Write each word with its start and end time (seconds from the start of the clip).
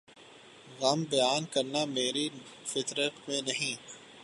غم 0.79 0.99
بیان 1.03 1.43
کرنا 1.45 1.85
میری 1.85 2.25
فطرت 2.65 3.13
میں 3.27 3.41
نہیں 3.41 3.75